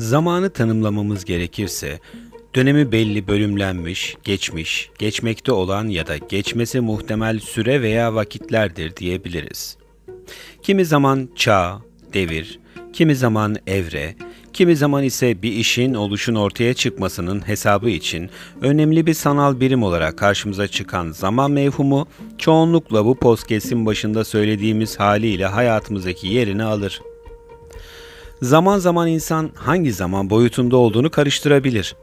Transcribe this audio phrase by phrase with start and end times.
[0.00, 2.00] Zamanı tanımlamamız gerekirse,
[2.54, 9.76] dönemi belli bölümlenmiş, geçmiş, geçmekte olan ya da geçmesi muhtemel süre veya vakitlerdir diyebiliriz.
[10.62, 11.80] Kimi zaman çağ,
[12.12, 12.58] devir,
[12.92, 14.14] kimi zaman evre,
[14.52, 18.30] kimi zaman ise bir işin oluşun ortaya çıkmasının hesabı için
[18.62, 22.06] önemli bir sanal birim olarak karşımıza çıkan zaman mevhumu
[22.38, 27.00] çoğunlukla bu podcast'in başında söylediğimiz haliyle hayatımızdaki yerini alır.
[28.42, 31.96] Zaman zaman insan hangi zaman boyutunda olduğunu karıştırabilir.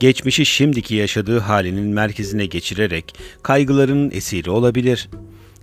[0.00, 5.08] Geçmişi şimdiki yaşadığı halinin merkezine geçirerek kaygılarının esiri olabilir.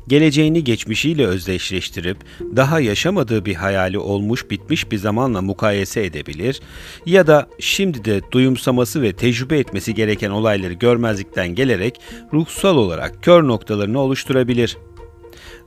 [0.08, 2.18] Geleceğini geçmişiyle özdeşleştirip
[2.56, 6.62] daha yaşamadığı bir hayali olmuş bitmiş bir zamanla mukayese edebilir
[7.06, 12.02] ya da şimdi de duyumsaması ve tecrübe etmesi gereken olayları görmezlikten gelerek
[12.34, 14.89] ruhsal olarak kör noktalarını oluşturabilir.''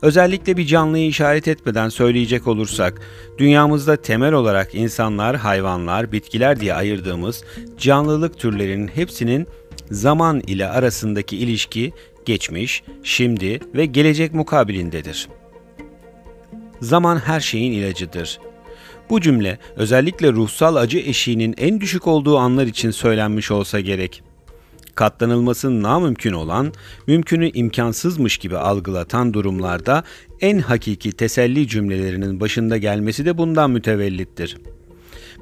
[0.03, 3.01] Özellikle bir canlıyı işaret etmeden söyleyecek olursak,
[3.37, 7.43] dünyamızda temel olarak insanlar, hayvanlar, bitkiler diye ayırdığımız
[7.77, 9.47] canlılık türlerinin hepsinin
[9.91, 11.93] zaman ile arasındaki ilişki
[12.25, 15.27] geçmiş, şimdi ve gelecek mukabilindedir.
[16.81, 18.39] Zaman her şeyin ilacıdır.
[19.09, 24.23] Bu cümle özellikle ruhsal acı eşiğinin en düşük olduğu anlar için söylenmiş olsa gerek
[24.95, 26.73] katlanılması namümkün olan,
[27.07, 30.03] mümkünü imkansızmış gibi algılatan durumlarda
[30.41, 34.57] en hakiki teselli cümlelerinin başında gelmesi de bundan mütevellittir.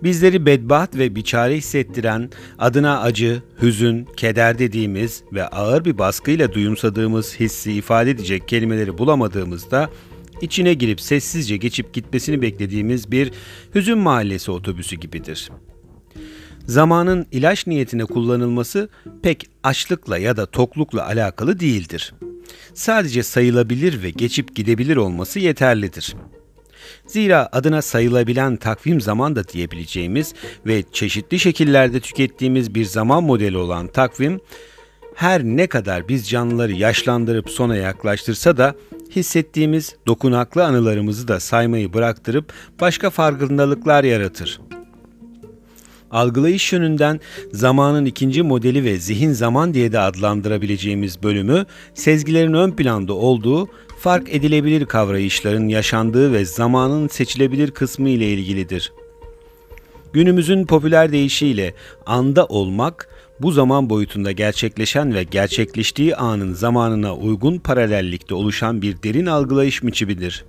[0.03, 7.39] Bizleri bedbaht ve biçare hissettiren, adına acı, hüzün, keder dediğimiz ve ağır bir baskıyla duyumsadığımız
[7.39, 9.89] hissi ifade edecek kelimeleri bulamadığımızda
[10.41, 13.31] içine girip sessizce geçip gitmesini beklediğimiz bir
[13.75, 15.70] hüzün mahallesi otobüsü gibidir.''
[16.67, 18.90] Zamanın ilaç niyetine kullanılması
[19.23, 22.14] pek açlıkla ya da toklukla alakalı değildir.
[22.73, 26.16] Sadece sayılabilir ve geçip gidebilir olması yeterlidir.
[27.08, 30.33] Zira adına sayılabilen takvim zaman da diyebileceğimiz
[30.66, 34.39] ve çeşitli şekillerde tükettiğimiz bir zaman modeli olan takvim,
[35.16, 38.76] her ne kadar biz canlıları yaşlandırıp sona yaklaştırsa da
[39.16, 44.61] hissettiğimiz dokunaklı anılarımızı da saymayı bıraktırıp başka farkındalıklar yaratır.
[46.11, 47.20] Algılayış yönünden
[47.52, 53.67] zamanın ikinci modeli ve zihin zaman diye de adlandırabileceğimiz bölümü sezgilerin ön planda olduğu
[53.99, 58.94] fark edilebilir kavrayışların yaşandığı ve zamanın seçilebilir kısmı ile ilgilidir.
[60.14, 61.73] Günümüzün popüler deyişiyle
[62.05, 69.26] anda olmak, bu zaman boyutunda gerçekleşen ve gerçekleştiği anın zamanına uygun paralellikte oluşan bir derin
[69.26, 70.45] algılayış biçimidir.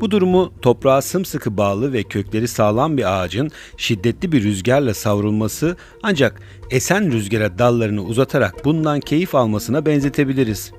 [0.00, 6.40] Bu durumu toprağa sımsıkı bağlı ve kökleri sağlam bir ağacın şiddetli bir rüzgarla savrulması ancak
[6.70, 10.72] esen rüzgara dallarını uzatarak bundan keyif almasına benzetebiliriz.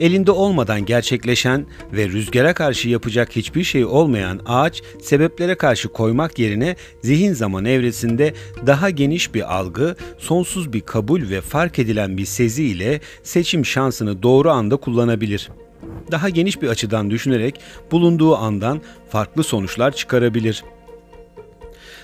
[0.00, 6.76] Elinde olmadan gerçekleşen ve rüzgara karşı yapacak hiçbir şey olmayan ağaç sebeplere karşı koymak yerine
[7.02, 8.34] zihin zaman evresinde
[8.66, 14.22] daha geniş bir algı, sonsuz bir kabul ve fark edilen bir sezi ile seçim şansını
[14.22, 15.61] doğru anda kullanabilir.''
[16.10, 18.80] Daha geniş bir açıdan düşünerek bulunduğu andan
[19.10, 20.64] farklı sonuçlar çıkarabilir.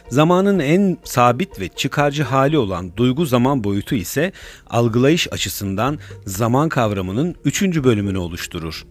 [0.08, 4.32] Zamanın en sabit ve çıkarcı hali olan duygu zaman boyutu ise
[4.66, 8.84] algılayış açısından zaman kavramının üçüncü bölümünü oluşturur.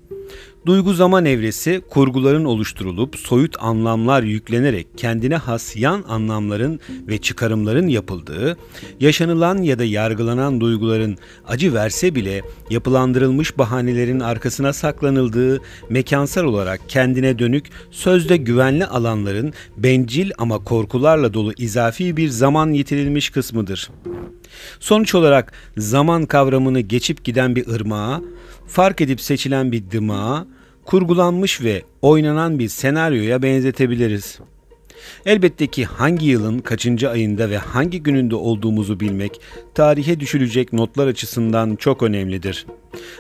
[0.65, 8.57] Duygu zaman evresi kurguların oluşturulup soyut anlamlar yüklenerek kendine has yan anlamların ve çıkarımların yapıldığı,
[8.99, 11.17] yaşanılan ya da yargılanan duyguların
[11.47, 20.31] acı verse bile yapılandırılmış bahanelerin arkasına saklanıldığı, mekansal olarak kendine dönük sözde güvenli alanların bencil
[20.37, 23.89] ama korkularla dolu izafi bir zaman yitirilmiş kısmıdır.
[24.79, 28.21] Sonuç olarak zaman kavramını geçip giden bir ırmağa,
[28.67, 30.47] fark edip seçilen bir dımağa,
[30.85, 34.39] kurgulanmış ve oynanan bir senaryoya benzetebiliriz.
[35.25, 39.41] Elbette ki hangi yılın kaçıncı ayında ve hangi gününde olduğumuzu bilmek
[39.75, 42.66] tarihe düşülecek notlar açısından çok önemlidir.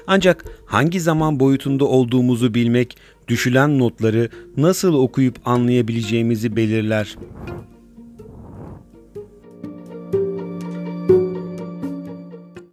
[0.07, 2.97] Ancak hangi zaman boyutunda olduğumuzu bilmek
[3.27, 7.15] düşülen notları nasıl okuyup anlayabileceğimizi belirler.